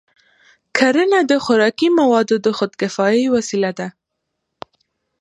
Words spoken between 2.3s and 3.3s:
د خودکفایۍ